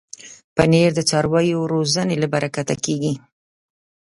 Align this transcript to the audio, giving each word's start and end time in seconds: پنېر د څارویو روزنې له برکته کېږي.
پنېر 0.55 0.89
د 0.95 0.99
څارویو 1.09 1.69
روزنې 1.73 2.15
له 2.19 2.27
برکته 2.33 2.75
کېږي. 2.85 3.13